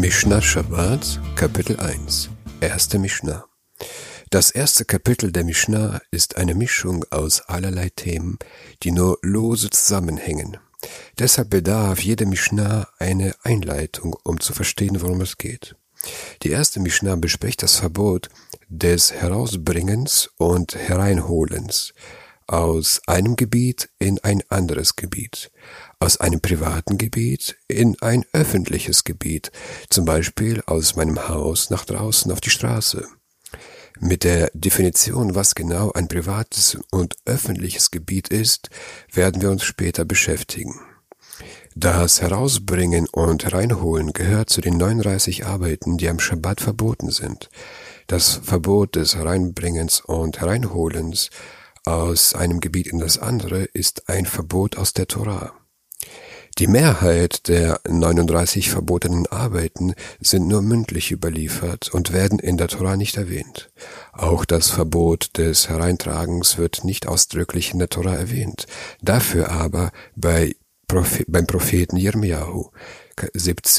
Mishnah 0.00 0.40
Shabbat, 0.40 1.20
Kapitel 1.34 1.80
1, 1.80 2.30
erste 2.60 3.00
Mishnah. 3.00 3.44
Das 4.30 4.52
erste 4.52 4.84
Kapitel 4.84 5.32
der 5.32 5.42
Mishnah 5.42 6.00
ist 6.12 6.36
eine 6.36 6.54
Mischung 6.54 7.04
aus 7.10 7.40
allerlei 7.40 7.88
Themen, 7.88 8.38
die 8.84 8.92
nur 8.92 9.18
lose 9.22 9.70
zusammenhängen. 9.70 10.58
Deshalb 11.18 11.50
bedarf 11.50 11.98
jede 11.98 12.26
Mishnah 12.26 12.86
eine 13.00 13.34
Einleitung, 13.42 14.16
um 14.22 14.38
zu 14.38 14.52
verstehen, 14.52 15.02
worum 15.02 15.20
es 15.20 15.36
geht. 15.36 15.74
Die 16.44 16.50
erste 16.50 16.78
Mishnah 16.78 17.16
bespricht 17.16 17.64
das 17.64 17.80
Verbot 17.80 18.28
des 18.68 19.12
Herausbringens 19.12 20.30
und 20.36 20.76
Hereinholens 20.76 21.92
aus 22.46 23.02
einem 23.06 23.34
Gebiet 23.34 23.90
in 23.98 24.18
ein 24.20 24.42
anderes 24.48 24.96
Gebiet, 24.96 25.50
aus 26.00 26.18
einem 26.18 26.40
privaten 26.40 26.98
Gebiet 26.98 27.56
in 27.66 27.96
ein 28.00 28.24
öffentliches 28.32 29.04
Gebiet, 29.04 29.50
zum 29.90 30.04
Beispiel 30.04 30.62
aus 30.66 30.96
meinem 30.96 31.28
Haus 31.28 31.70
nach 31.70 31.84
draußen 31.84 32.30
auf 32.30 32.40
die 32.40 32.50
Straße. 32.50 33.06
Mit 34.00 34.22
der 34.22 34.50
Definition, 34.54 35.34
was 35.34 35.56
genau 35.56 35.90
ein 35.92 36.06
privates 36.06 36.78
und 36.92 37.16
öffentliches 37.24 37.90
Gebiet 37.90 38.28
ist, 38.28 38.70
werden 39.12 39.42
wir 39.42 39.50
uns 39.50 39.64
später 39.64 40.04
beschäftigen. 40.04 40.78
Das 41.74 42.20
Herausbringen 42.20 43.08
und 43.08 43.44
Hereinholen 43.44 44.12
gehört 44.12 44.50
zu 44.50 44.60
den 44.60 44.76
39 44.76 45.46
Arbeiten, 45.46 45.96
die 45.96 46.08
am 46.08 46.20
Schabbat 46.20 46.60
verboten 46.60 47.10
sind. 47.10 47.50
Das 48.06 48.40
Verbot 48.42 48.96
des 48.96 49.16
Hereinbringens 49.16 50.00
und 50.00 50.40
Hereinholens 50.40 51.30
aus 51.84 52.34
einem 52.34 52.60
Gebiet 52.60 52.86
in 52.86 52.98
das 52.98 53.18
andere 53.18 53.64
ist 53.64 54.08
ein 54.08 54.26
Verbot 54.26 54.76
aus 54.76 54.92
der 54.92 55.08
Torah. 55.08 55.54
Die 56.58 56.66
Mehrheit 56.66 57.46
der 57.46 57.80
39 57.88 58.68
verbotenen 58.68 59.28
Arbeiten 59.28 59.94
sind 60.18 60.48
nur 60.48 60.60
mündlich 60.60 61.12
überliefert 61.12 61.94
und 61.94 62.12
werden 62.12 62.40
in 62.40 62.56
der 62.56 62.66
Torah 62.66 62.96
nicht 62.96 63.16
erwähnt. 63.16 63.70
Auch 64.12 64.44
das 64.44 64.68
Verbot 64.68 65.38
des 65.38 65.68
Hereintragens 65.68 66.58
wird 66.58 66.82
nicht 66.82 67.06
ausdrücklich 67.06 67.72
in 67.72 67.78
der 67.78 67.90
Torah 67.90 68.16
erwähnt, 68.16 68.66
dafür 69.00 69.52
aber 69.52 69.92
bei 70.16 70.56
Prophet, 70.88 71.26
beim 71.28 71.46
Propheten 71.46 71.96
Jeremiahu. 71.96 72.70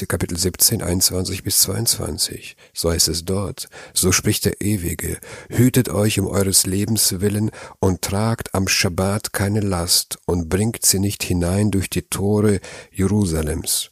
Kapitel 0.08 0.36
17, 0.36 0.82
21 0.82 1.42
bis 1.42 1.60
22. 1.62 2.56
So 2.74 2.90
heißt 2.90 3.08
es 3.08 3.24
dort. 3.24 3.68
So 3.94 4.12
spricht 4.12 4.44
der 4.44 4.60
Ewige. 4.60 5.18
Hütet 5.48 5.88
euch 5.88 6.20
um 6.20 6.26
eures 6.26 6.66
Lebens 6.66 7.20
willen 7.20 7.50
und 7.78 8.02
tragt 8.02 8.54
am 8.54 8.68
Schabbat 8.68 9.32
keine 9.32 9.60
Last 9.60 10.18
und 10.26 10.48
bringt 10.48 10.84
sie 10.84 10.98
nicht 10.98 11.22
hinein 11.22 11.70
durch 11.70 11.88
die 11.88 12.02
Tore 12.02 12.60
Jerusalems. 12.92 13.90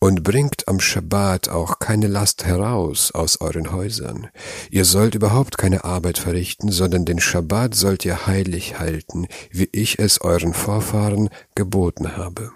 Und 0.00 0.22
bringt 0.22 0.68
am 0.68 0.78
Schabbat 0.80 1.48
auch 1.48 1.78
keine 1.80 2.06
Last 2.06 2.44
heraus 2.44 3.10
aus 3.10 3.40
euren 3.40 3.72
Häusern. 3.72 4.28
Ihr 4.70 4.84
sollt 4.84 5.14
überhaupt 5.14 5.58
keine 5.58 5.84
Arbeit 5.84 6.18
verrichten, 6.18 6.70
sondern 6.70 7.04
den 7.04 7.18
Schabbat 7.18 7.74
sollt 7.74 8.04
ihr 8.04 8.26
heilig 8.26 8.78
halten, 8.78 9.26
wie 9.50 9.68
ich 9.72 9.98
es 9.98 10.20
euren 10.20 10.54
Vorfahren 10.54 11.30
geboten 11.56 12.16
habe. 12.16 12.52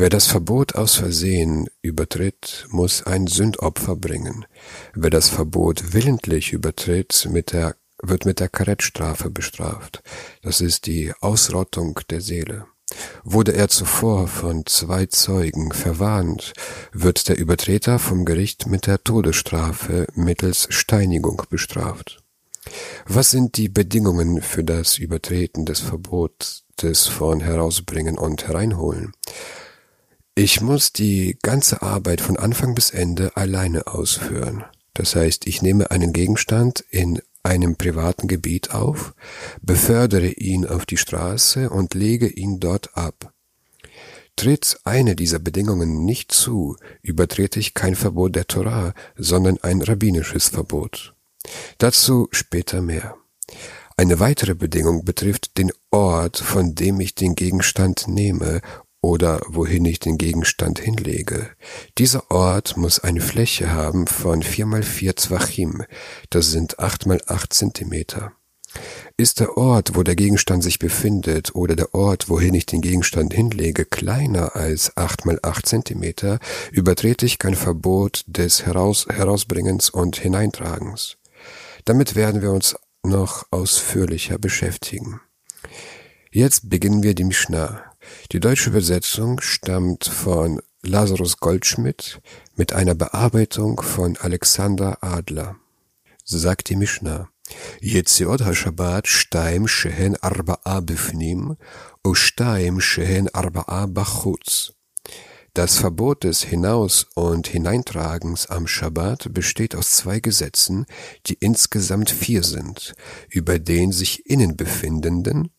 Wer 0.00 0.10
das 0.10 0.28
Verbot 0.28 0.76
aus 0.76 0.94
Versehen 0.94 1.68
übertritt, 1.82 2.68
muss 2.70 3.02
ein 3.02 3.26
Sündopfer 3.26 3.96
bringen. 3.96 4.46
Wer 4.94 5.10
das 5.10 5.28
Verbot 5.28 5.92
willentlich 5.92 6.52
übertritt, 6.52 7.26
mit 7.32 7.52
der, 7.52 7.74
wird 8.00 8.24
mit 8.24 8.38
der 8.38 8.48
Karettstrafe 8.48 9.28
bestraft. 9.28 10.04
Das 10.40 10.60
ist 10.60 10.86
die 10.86 11.12
Ausrottung 11.20 11.98
der 12.10 12.20
Seele. 12.20 12.66
Wurde 13.24 13.54
er 13.54 13.66
zuvor 13.66 14.28
von 14.28 14.64
zwei 14.66 15.06
Zeugen 15.06 15.72
verwarnt, 15.72 16.52
wird 16.92 17.28
der 17.28 17.36
Übertreter 17.36 17.98
vom 17.98 18.24
Gericht 18.24 18.68
mit 18.68 18.86
der 18.86 19.02
Todesstrafe 19.02 20.06
mittels 20.14 20.68
Steinigung 20.70 21.42
bestraft. 21.50 22.22
Was 23.04 23.32
sind 23.32 23.56
die 23.56 23.68
Bedingungen 23.68 24.42
für 24.42 24.62
das 24.62 24.96
Übertreten 24.96 25.66
des 25.66 25.80
Verbotes 25.80 26.62
von 27.08 27.40
Herausbringen 27.40 28.16
und 28.16 28.46
Hereinholen? 28.46 29.12
Ich 30.38 30.60
muss 30.60 30.92
die 30.92 31.36
ganze 31.42 31.82
Arbeit 31.82 32.20
von 32.20 32.36
Anfang 32.36 32.72
bis 32.76 32.90
Ende 32.90 33.36
alleine 33.36 33.88
ausführen. 33.88 34.62
Das 34.94 35.16
heißt, 35.16 35.48
ich 35.48 35.62
nehme 35.62 35.90
einen 35.90 36.12
Gegenstand 36.12 36.84
in 36.90 37.20
einem 37.42 37.74
privaten 37.74 38.28
Gebiet 38.28 38.70
auf, 38.70 39.14
befördere 39.62 40.28
ihn 40.28 40.64
auf 40.64 40.86
die 40.86 40.96
Straße 40.96 41.70
und 41.70 41.94
lege 41.94 42.28
ihn 42.28 42.60
dort 42.60 42.96
ab. 42.96 43.32
Tritt 44.36 44.78
eine 44.84 45.16
dieser 45.16 45.40
Bedingungen 45.40 46.04
nicht 46.04 46.30
zu, 46.30 46.76
übertrete 47.02 47.58
ich 47.58 47.74
kein 47.74 47.96
Verbot 47.96 48.36
der 48.36 48.46
Torah, 48.46 48.94
sondern 49.16 49.58
ein 49.62 49.82
rabbinisches 49.82 50.50
Verbot. 50.50 51.16
Dazu 51.78 52.28
später 52.30 52.80
mehr. 52.80 53.16
Eine 53.96 54.20
weitere 54.20 54.54
Bedingung 54.54 55.04
betrifft 55.04 55.58
den 55.58 55.72
Ort, 55.90 56.36
von 56.36 56.76
dem 56.76 57.00
ich 57.00 57.16
den 57.16 57.34
Gegenstand 57.34 58.06
nehme 58.06 58.60
oder 59.08 59.40
wohin 59.48 59.86
ich 59.86 60.00
den 60.00 60.18
Gegenstand 60.18 60.80
hinlege. 60.80 61.48
Dieser 61.96 62.30
Ort 62.30 62.76
muss 62.76 63.00
eine 63.00 63.22
Fläche 63.22 63.72
haben 63.72 64.06
von 64.06 64.42
4 64.42 64.66
mal 64.66 64.82
4 64.82 65.16
Zwachim, 65.16 65.82
das 66.28 66.50
sind 66.50 66.78
8 66.78 67.06
mal 67.06 67.20
8 67.26 67.50
Zentimeter. 67.50 68.32
Ist 69.16 69.40
der 69.40 69.56
Ort, 69.56 69.96
wo 69.96 70.02
der 70.02 70.14
Gegenstand 70.14 70.62
sich 70.62 70.78
befindet, 70.78 71.54
oder 71.54 71.74
der 71.74 71.94
Ort, 71.94 72.28
wohin 72.28 72.52
ich 72.52 72.66
den 72.66 72.82
Gegenstand 72.82 73.32
hinlege, 73.32 73.86
kleiner 73.86 74.54
als 74.54 74.94
8 74.98 75.24
mal 75.24 75.38
8 75.42 75.64
Zentimeter, 75.64 76.38
übertrete 76.70 77.24
ich 77.24 77.38
kein 77.38 77.54
Verbot 77.54 78.24
des 78.26 78.66
Heraus 78.66 79.06
Herausbringens 79.08 79.88
und 79.88 80.16
Hineintragens. 80.16 81.16
Damit 81.86 82.14
werden 82.14 82.42
wir 82.42 82.52
uns 82.52 82.76
noch 83.02 83.46
ausführlicher 83.50 84.38
beschäftigen. 84.38 85.22
Jetzt 86.30 86.68
beginnen 86.68 87.02
wir 87.02 87.14
die 87.14 87.24
Mishnah. 87.24 87.87
Die 88.31 88.39
deutsche 88.39 88.69
Übersetzung 88.69 89.39
stammt 89.41 90.05
von 90.05 90.61
Lazarus 90.81 91.37
Goldschmidt 91.37 92.21
mit 92.55 92.73
einer 92.73 92.95
Bearbeitung 92.95 93.81
von 93.81 94.17
Alexander 94.17 94.97
Adler. 95.01 95.55
Sagt 96.25 96.69
die 96.69 96.75
Mishnah. 96.75 97.29
יציאות 97.81 98.41
השבת 98.41 99.05
שתיים 99.05 99.67
שהן 99.67 100.13
ארבעה 100.23 100.79
בפנים 100.79 101.51
ושתיים 102.07 102.79
שהן 102.79 103.25
ארבעה 103.35 103.85
בחוץ. 103.85 104.71
Das 105.55 105.77
Verbot 105.77 106.23
des 106.23 106.41
Hinaus- 106.45 107.05
und 107.13 107.45
Hineintragens 107.47 108.47
am 108.47 108.65
Schabbat 108.65 109.31
besteht 109.35 109.75
aus 109.75 109.91
zwei 109.91 110.19
Gesetzen, 110.19 110.87
die 111.27 111.35
insgesamt 111.35 112.09
vier 112.09 112.41
sind, 112.41 112.95
über 113.29 113.59
den 113.59 113.91
sich 113.91 114.25
innen 114.25 114.57
befindenden 114.57 115.51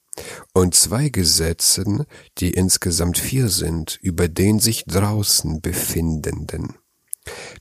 und 0.54 0.76
zwei 0.76 1.10
Gesetzen, 1.10 2.06
die 2.38 2.52
insgesamt 2.52 3.18
vier 3.18 3.50
sind, 3.50 3.98
über 4.02 4.28
den 4.28 4.60
sich 4.60 4.86
draußen 4.86 5.62
befindenden. 5.62 6.76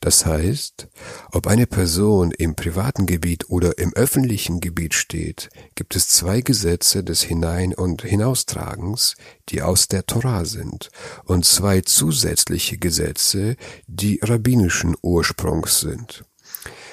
Das 0.01 0.25
heißt, 0.25 0.87
ob 1.31 1.47
eine 1.47 1.67
Person 1.67 2.31
im 2.31 2.55
privaten 2.55 3.05
Gebiet 3.05 3.49
oder 3.49 3.77
im 3.77 3.93
öffentlichen 3.93 4.59
Gebiet 4.59 4.93
steht, 4.93 5.49
gibt 5.75 5.95
es 5.95 6.07
zwei 6.07 6.41
Gesetze 6.41 7.03
des 7.03 7.21
Hinein- 7.21 7.75
und 7.75 8.03
Hinaustragens, 8.03 9.15
die 9.49 9.61
aus 9.61 9.87
der 9.87 10.05
Torah 10.05 10.45
sind, 10.45 10.89
und 11.25 11.45
zwei 11.45 11.81
zusätzliche 11.81 12.77
Gesetze, 12.77 13.55
die 13.87 14.19
rabbinischen 14.23 14.95
Ursprungs 15.01 15.81
sind. 15.81 16.23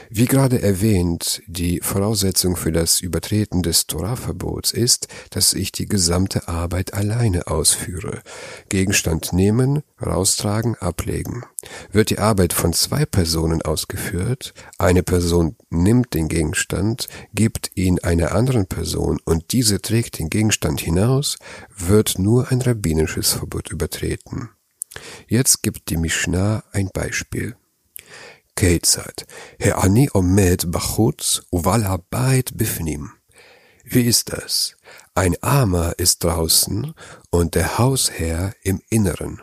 Wie 0.09 0.27
gerade 0.27 0.63
erwähnt, 0.63 1.43
die 1.47 1.81
Voraussetzung 1.83 2.57
für 2.57 2.73
das 2.73 3.01
Übertreten 3.01 3.63
des 3.63 3.87
Torah-Verbots 3.87 4.73
ist, 4.73 5.09
dass 5.31 5.53
ich 5.53 5.73
die 5.73 5.87
gesamte 5.87 6.49
Arbeit 6.49 6.95
alleine 6.95 7.49
ausführe. 7.49 8.23
Gegenstand 8.69 9.33
nehmen, 9.33 9.83
raustragen, 10.01 10.77
ablegen. 10.77 11.45
Wird 11.91 12.11
die 12.11 12.19
Arbeit 12.19 12.53
von 12.53 12.73
zwei 12.73 13.05
Personen 13.05 13.63
ausgeführt, 13.63 14.55
eine 14.79 15.03
Person 15.03 15.57
nimmt 15.71 16.15
den 16.15 16.29
Gegenstand, 16.29 17.09
gibt 17.35 17.71
ihn 17.75 17.99
einer 17.99 18.33
anderen 18.33 18.67
Person 18.67 19.19
und 19.25 19.53
diese 19.53 19.83
trägt 19.83 20.19
den 20.19 20.31
Gegenstand 20.31 20.81
hinaus, 20.81 21.37
wird 21.77 22.19
nur 22.19 22.53
ein 22.53 22.63
rabbinisches 22.63 23.33
Verbot 23.33 23.71
übertreten. 23.71 24.51
Jetzt 25.27 25.63
gibt 25.63 25.91
die 25.91 25.97
Mishnah 25.97 26.63
ein 26.73 26.91
Beispiel. 26.93 27.57
כיצד? 28.56 29.24
העני 29.60 30.08
עומד 30.12 30.58
בחוץ 30.72 31.40
ובעל 31.54 31.84
הבית 31.84 32.52
בפנים. 32.52 33.22
Wie 33.86 34.08
ist 34.08 34.32
das? 34.32 34.78
Ein 35.16 35.36
Armer 35.42 35.94
ist 35.98 36.24
draußen 36.24 36.94
und 37.30 37.56
der 37.56 37.78
Hausherr 37.78 38.54
im 38.64 38.82
Inneren. 38.90 39.42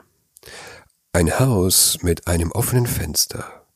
Ein 1.13 1.39
Haus 1.39 1.99
mit 2.03 2.27
einem 2.29 2.53
offenen 2.53 2.87
Fenster. 2.87 3.67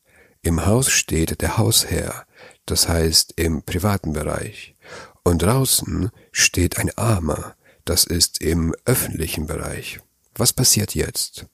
Im 0.41 0.65
Haus 0.65 0.89
steht 0.89 1.41
der 1.41 1.57
Hausherr, 1.57 2.25
das 2.65 2.87
heißt 2.87 3.33
im 3.35 3.63
privaten 3.63 4.13
Bereich. 4.13 4.75
Und 5.23 5.43
draußen 5.43 6.09
steht 6.31 6.77
ein 6.79 6.97
Armer, 6.97 7.55
das 7.85 8.05
ist 8.05 8.41
im 8.41 8.73
öffentlichen 8.85 9.45
Bereich. 9.45 9.99
Was 10.35 10.53
passiert 10.53 10.95
jetzt? 10.95 11.45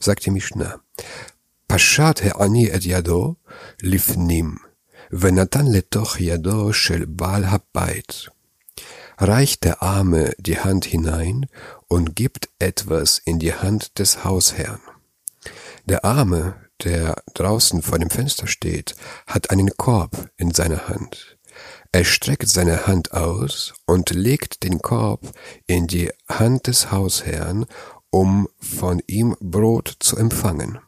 Sagt 0.00 0.24
die 0.24 0.30
Mishnah. 0.30 0.80
פשט 1.66 2.20
העני 2.22 2.74
את 2.74 2.80
ידו 2.84 3.34
לפנים, 3.82 4.56
ונתן 5.12 5.66
לתוך 5.72 6.20
ידו 6.20 6.72
של 6.72 7.04
בעל 7.08 7.44
הבית. 7.44 8.12
Reicht 9.20 9.64
der 9.64 9.82
Arme 9.82 10.34
die 10.38 10.58
Hand 10.58 10.84
hinein 10.84 11.46
und 11.86 12.16
gibt 12.16 12.48
etwas 12.58 13.18
in 13.24 13.38
die 13.38 13.54
Hand 13.54 13.98
des 14.00 14.24
Hausherrn. 14.24 14.80
Der 15.84 16.04
Arme, 16.04 16.56
der 16.82 17.22
draußen 17.34 17.82
vor 17.82 17.98
dem 17.98 18.10
Fenster 18.10 18.46
steht, 18.46 18.96
hat 19.26 19.50
einen 19.50 19.70
Korb 19.76 20.30
in 20.36 20.50
seiner 20.52 20.88
Hand. 20.88 21.36
Er 21.92 22.04
streckt 22.04 22.48
seine 22.48 22.86
Hand 22.86 23.12
aus 23.12 23.74
und 23.86 24.10
legt 24.10 24.62
den 24.62 24.80
Korb 24.80 25.20
in 25.66 25.86
die 25.86 26.10
Hand 26.28 26.66
des 26.66 26.90
Hausherrn, 26.90 27.66
um 28.10 28.48
von 28.58 29.02
ihm 29.06 29.36
Brot 29.40 29.96
zu 30.00 30.16
empfangen. 30.16 30.78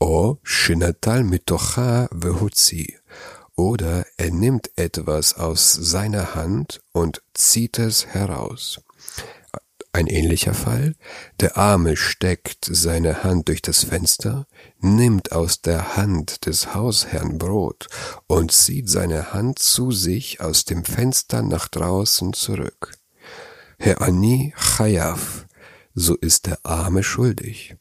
O 0.00 0.38
shinatal 0.42 1.24
mitocha 1.24 2.08
vehutzi. 2.12 2.96
Oder 3.56 4.06
er 4.16 4.30
nimmt 4.30 4.70
etwas 4.76 5.34
aus 5.34 5.72
seiner 5.72 6.34
Hand 6.36 6.80
und 6.92 7.22
zieht 7.34 7.78
es 7.78 8.06
heraus. 8.06 8.80
Ein 9.92 10.06
ähnlicher 10.06 10.54
Fall. 10.54 10.94
Der 11.40 11.56
Arme 11.56 11.96
steckt 11.96 12.68
seine 12.70 13.24
Hand 13.24 13.48
durch 13.48 13.62
das 13.62 13.84
Fenster, 13.84 14.46
nimmt 14.78 15.32
aus 15.32 15.60
der 15.60 15.96
Hand 15.96 16.46
des 16.46 16.74
Hausherrn 16.74 17.38
Brot 17.38 17.88
und 18.28 18.52
zieht 18.52 18.88
seine 18.88 19.32
Hand 19.32 19.58
zu 19.58 19.90
sich 19.90 20.40
aus 20.40 20.64
dem 20.64 20.84
Fenster 20.84 21.42
nach 21.42 21.66
draußen 21.66 22.32
zurück. 22.34 22.96
Herr 23.78 24.00
Ani 24.02 24.54
Chayav, 24.56 25.46
so 25.94 26.14
ist 26.14 26.46
der 26.46 26.64
Arme 26.64 27.02
schuldig. 27.02 27.76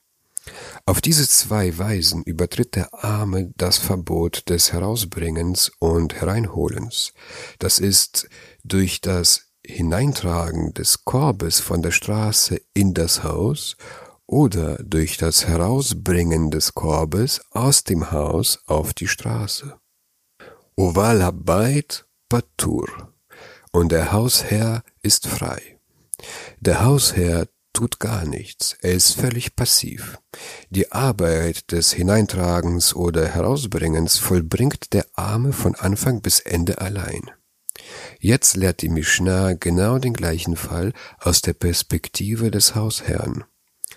Auf 0.87 1.01
diese 1.01 1.27
zwei 1.27 1.77
Weisen 1.77 2.23
übertritt 2.23 2.77
der 2.77 3.03
Arme 3.03 3.51
das 3.57 3.77
Verbot 3.77 4.47
des 4.47 4.71
Herausbringens 4.71 5.69
und 5.79 6.15
Hereinholens. 6.15 7.11
Das 7.59 7.79
ist 7.79 8.29
durch 8.63 9.01
das 9.01 9.47
Hineintragen 9.65 10.73
des 10.73 11.03
Korbes 11.03 11.59
von 11.59 11.81
der 11.81 11.91
Straße 11.91 12.61
in 12.73 12.93
das 12.93 13.25
Haus 13.25 13.75
oder 14.27 14.77
durch 14.77 15.17
das 15.17 15.45
Herausbringen 15.45 16.51
des 16.51 16.73
Korbes 16.73 17.41
aus 17.51 17.83
dem 17.83 18.11
Haus 18.11 18.59
auf 18.65 18.93
die 18.93 19.09
Straße. 19.09 19.77
Oval 20.77 21.21
Habait 21.21 22.05
Patur 22.29 22.87
und 23.73 23.91
der 23.91 24.13
Hausherr 24.13 24.83
ist 25.01 25.27
frei. 25.27 25.79
Der 26.61 26.85
Hausherr 26.85 27.47
tut 27.77 27.99
gar 27.99 28.25
nichts, 28.25 28.75
er 28.81 28.93
ist 28.93 29.13
völlig 29.13 29.55
passiv. 29.55 30.17
Die 30.71 30.91
Arbeit 30.91 31.71
des 31.71 31.93
Hineintragens 31.93 32.95
oder 32.95 33.27
Herausbringens 33.27 34.17
vollbringt 34.17 34.93
der 34.93 35.05
Arme 35.13 35.53
von 35.53 35.75
Anfang 35.75 36.23
bis 36.23 36.39
Ende 36.39 36.81
allein. 36.81 37.29
Jetzt 38.19 38.55
lehrt 38.55 38.81
die 38.81 38.89
Mishnah 38.89 39.53
genau 39.53 39.99
den 39.99 40.13
gleichen 40.13 40.55
Fall 40.55 40.91
aus 41.19 41.41
der 41.41 41.53
Perspektive 41.53 42.49
des 42.49 42.73
Hausherrn. 42.73 43.43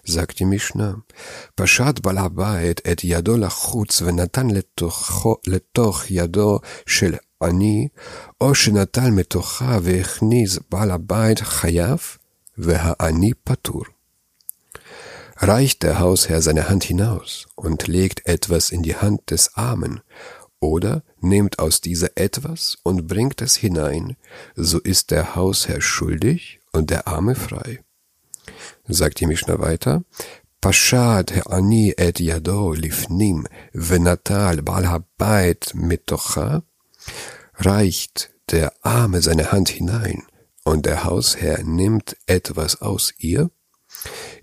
Sagt 0.05 0.41
die 0.41 0.45
Mishnah, 0.45 1.03
Pashat 1.57 2.03
balabait 2.03 2.85
et 2.85 3.03
yado 3.03 3.37
lachutz 3.37 4.03
venatan 4.05 4.51
letoch 4.51 6.11
yado 6.11 6.61
shel 6.85 7.19
ani, 7.41 7.93
o 8.39 8.53
shenatal 8.53 9.11
metocha 9.11 9.81
vechniz 9.87 10.61
balabait 10.71 11.41
chayav, 11.43 12.20
Ani 12.69 13.35
Patur. 13.35 13.87
Reicht 15.37 15.83
der 15.83 15.99
Hausherr 15.99 16.43
seine 16.43 16.69
Hand 16.69 16.85
hinaus 16.85 17.47
und 17.55 17.87
legt 17.87 18.27
etwas 18.27 18.71
in 18.71 18.83
die 18.83 18.97
Hand 18.97 19.31
des 19.31 19.57
Armen, 19.57 20.03
oder 20.61 21.03
nimmt 21.21 21.59
aus 21.59 21.81
dieser 21.81 22.11
etwas 22.17 22.77
und 22.83 23.07
bringt 23.07 23.41
es 23.41 23.57
hinein, 23.57 24.17
so 24.55 24.79
ist 24.79 25.11
der 25.11 25.35
Hausherr 25.35 25.81
schuldig 25.81 26.61
und 26.73 26.91
der 26.91 27.09
Arme 27.09 27.35
frei. 27.35 27.83
Sagt 28.87 29.21
die 29.21 29.27
Mischner 29.27 29.59
weiter, 29.59 30.03
Pashat 30.61 31.47
ani 31.47 31.95
et 31.97 32.21
yado 32.21 32.75
lifnim 32.75 33.47
venatal 33.73 34.61
balhabait 34.61 35.73
mitocha, 35.75 36.63
reicht 37.55 38.31
der 38.51 38.75
Arme 38.83 39.23
seine 39.23 39.53
Hand 39.53 39.71
hinein 39.71 40.25
und 40.71 40.87
der 40.87 41.03
Hausherr 41.03 41.65
nimmt 41.65 42.17
etwas 42.27 42.81
aus 42.81 43.13
ihr. 43.19 43.51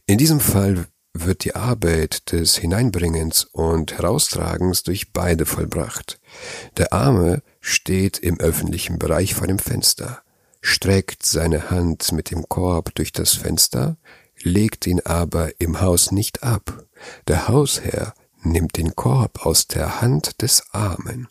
In 0.06 0.18
diesem 0.18 0.42
Fall 0.42 0.88
wird 1.14 1.46
die 1.46 1.56
Arbeit 1.56 2.34
des 2.34 2.58
Hineinbringens 2.58 3.46
und 3.46 3.98
Heraustragens 3.98 4.84
durch 4.84 5.14
beide 5.14 5.46
vollbracht. 5.46 6.20
Der 6.76 6.92
Arme 6.92 7.42
steht 7.62 8.20
im 8.20 8.42
öffentlichen 8.42 9.00
Bereich 9.00 9.36
vor 9.36 9.48
dem 9.48 9.58
Fenster, 9.58 10.22
streckt 10.60 11.26
seine 11.26 11.72
Hand 11.72 12.12
mit 12.12 12.30
dem 12.30 12.50
Korb 12.50 12.94
durch 12.96 13.14
das 13.14 13.34
Fenster, 13.34 13.96
legt 14.44 14.86
ihn 14.86 15.00
aber 15.00 15.62
im 15.62 15.80
Haus 15.80 16.12
nicht 16.12 16.44
ab. 16.44 16.86
Der 17.30 17.48
Hausherr 17.48 18.14
nimmt 18.44 18.76
den 18.76 18.98
Korb 18.98 19.46
aus 19.46 19.68
der 19.68 20.02
Hand 20.02 20.42
des 20.42 20.62
Armen. 20.72 21.30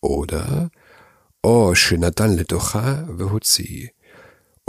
Oder, 0.00 0.70
oh, 1.42 1.74
shenatan 1.74 2.36
letocha 2.36 3.04
vehutzi, 3.08 3.92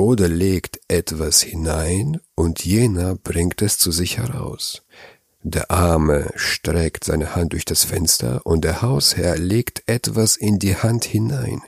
oder 0.03 0.27
legt 0.27 0.81
etwas 0.89 1.41
hinein 1.41 2.19
und 2.35 2.65
jener 2.65 3.15
bringt 3.15 3.61
es 3.61 3.77
zu 3.77 3.89
sich 3.89 4.17
heraus. 4.17 4.83
Der 5.43 5.71
Arme 5.71 6.29
streckt 6.35 7.05
seine 7.05 7.37
Hand 7.37 7.53
durch 7.53 7.63
das 7.63 7.85
Fenster 7.85 8.45
und 8.45 8.65
der 8.65 8.81
Hausherr 8.81 9.37
legt 9.37 9.83
etwas 9.85 10.35
in 10.35 10.59
die 10.59 10.75
Hand 10.75 11.05
hinein. 11.05 11.61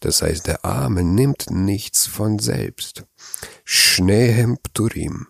Das 0.00 0.20
heißt, 0.20 0.48
der 0.48 0.64
Arme 0.64 1.04
nimmt 1.04 1.50
nichts 1.50 2.08
von 2.08 2.40
selbst. 2.40 3.04
Schnehem 3.64 4.58
Pturim. 4.58 5.28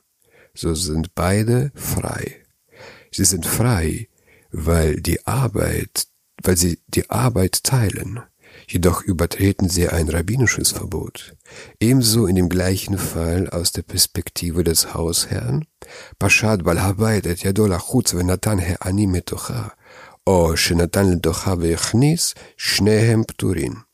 So 0.54 0.74
sind 0.74 1.14
beide 1.14 1.72
frei. 1.74 2.36
Sie 3.12 3.26
sind 3.26 3.44
frei, 3.44 4.08
weil 4.50 5.02
die 5.02 5.26
Arbeit, 5.26 6.06
weil 6.42 6.56
sie 6.56 6.80
die 6.88 7.10
Arbeit 7.10 7.64
teilen 7.64 8.22
jedoch 8.68 9.02
übertreten 9.02 9.68
sie 9.68 9.88
ein 9.88 10.08
rabbinisches 10.08 10.72
Verbot. 10.72 11.36
Ebenso 11.80 12.26
in 12.26 12.36
dem 12.36 12.48
gleichen 12.48 12.98
Fall 12.98 13.48
aus 13.48 13.72
der 13.72 13.82
Perspektive 13.82 14.64
des 14.64 14.94
Hausherrn, 14.94 15.64
Pashad 16.18 16.64
bal 16.64 16.82
habait 16.82 17.26
et 17.26 17.42
yado 17.42 17.66
lachutz 17.66 18.14
venatan 18.14 18.58
he'ani 18.58 19.06
metocha, 19.06 19.72
o 20.24 20.56
shenatan 20.56 21.12
letocha 21.12 21.54
ve'echnis, 21.62 22.34
shnehem 22.56 23.24
pturin. 23.24 23.84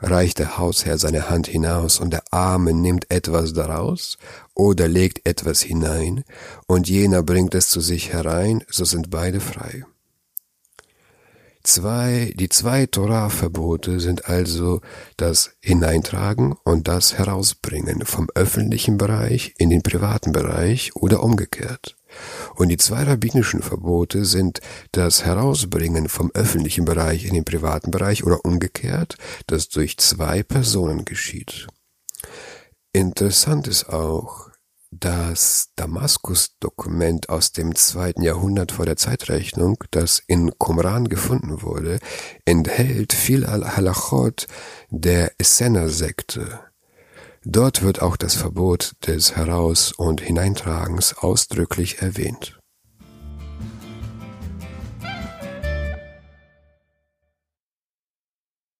Reicht 0.00 0.38
der 0.38 0.58
Hausherr 0.58 0.98
seine 0.98 1.28
Hand 1.28 1.48
hinaus 1.48 1.98
und 1.98 2.12
der 2.12 2.22
Arme 2.30 2.72
nimmt 2.72 3.10
etwas 3.10 3.52
daraus 3.52 4.16
oder 4.54 4.86
legt 4.86 5.26
etwas 5.26 5.62
hinein 5.62 6.22
und 6.68 6.88
jener 6.88 7.24
bringt 7.24 7.54
es 7.56 7.68
zu 7.68 7.80
sich 7.80 8.12
herein, 8.12 8.62
so 8.68 8.84
sind 8.84 9.10
beide 9.10 9.40
frei. 9.40 9.84
Zwei, 11.68 12.32
die 12.34 12.48
zwei 12.48 12.86
Torah-Verbote 12.86 14.00
sind 14.00 14.24
also 14.24 14.80
das 15.18 15.50
Hineintragen 15.60 16.54
und 16.64 16.88
das 16.88 17.18
Herausbringen 17.18 18.06
vom 18.06 18.26
öffentlichen 18.34 18.96
Bereich 18.96 19.52
in 19.58 19.68
den 19.68 19.82
privaten 19.82 20.32
Bereich 20.32 20.96
oder 20.96 21.22
umgekehrt. 21.22 21.94
Und 22.54 22.70
die 22.70 22.78
zwei 22.78 23.02
rabbinischen 23.02 23.60
Verbote 23.60 24.24
sind 24.24 24.62
das 24.92 25.26
Herausbringen 25.26 26.08
vom 26.08 26.30
öffentlichen 26.32 26.86
Bereich 26.86 27.26
in 27.26 27.34
den 27.34 27.44
privaten 27.44 27.90
Bereich 27.90 28.24
oder 28.24 28.46
umgekehrt, 28.46 29.18
das 29.46 29.68
durch 29.68 29.98
zwei 29.98 30.42
Personen 30.42 31.04
geschieht. 31.04 31.66
Interessant 32.94 33.68
ist 33.68 33.90
auch, 33.90 34.47
das 34.90 35.70
Damaskus-Dokument 35.76 37.28
aus 37.28 37.52
dem 37.52 37.74
zweiten 37.74 38.22
Jahrhundert 38.22 38.72
vor 38.72 38.86
der 38.86 38.96
Zeitrechnung, 38.96 39.84
das 39.90 40.22
in 40.26 40.52
Qumran 40.58 41.08
gefunden 41.08 41.62
wurde, 41.62 41.98
enthält 42.44 43.12
viel 43.12 43.46
Halachot 43.46 44.46
der 44.90 45.32
Essener-Sekte. 45.38 46.60
Dort 47.44 47.82
wird 47.82 48.02
auch 48.02 48.16
das 48.16 48.34
Verbot 48.34 48.92
des 49.06 49.36
Heraus- 49.36 49.92
und 49.92 50.20
Hineintragens 50.20 51.16
ausdrücklich 51.18 52.02
erwähnt. 52.02 52.57